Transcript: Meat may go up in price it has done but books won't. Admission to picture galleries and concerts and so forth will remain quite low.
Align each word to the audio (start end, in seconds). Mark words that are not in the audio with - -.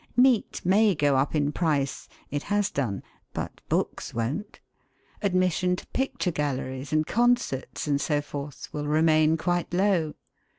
Meat 0.17 0.61
may 0.65 0.95
go 0.95 1.15
up 1.15 1.35
in 1.35 1.51
price 1.51 2.07
it 2.31 2.41
has 2.41 2.71
done 2.71 3.03
but 3.35 3.61
books 3.69 4.15
won't. 4.15 4.59
Admission 5.21 5.75
to 5.75 5.85
picture 5.93 6.31
galleries 6.31 6.91
and 6.91 7.05
concerts 7.05 7.85
and 7.85 8.01
so 8.01 8.19
forth 8.19 8.67
will 8.73 8.87
remain 8.87 9.37
quite 9.37 9.71
low. 9.71 10.15